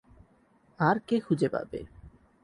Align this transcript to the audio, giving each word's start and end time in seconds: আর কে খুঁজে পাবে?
আর 0.79 0.97
কে 1.07 1.15
খুঁজে 1.19 1.47
পাবে? 1.49 1.79